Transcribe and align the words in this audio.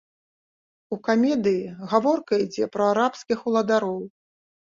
У 0.95 0.97
камедыі 1.07 1.67
гаворка 1.91 2.33
ідзе 2.45 2.65
пра 2.77 2.87
арабскіх 2.95 3.45
уладароў. 3.53 4.01